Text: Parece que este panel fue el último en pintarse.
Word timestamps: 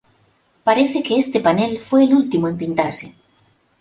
Parece 0.67 1.03
que 1.03 1.15
este 1.17 1.39
panel 1.41 1.77
fue 1.77 2.05
el 2.05 2.15
último 2.15 2.47
en 2.47 2.57
pintarse. 2.57 3.13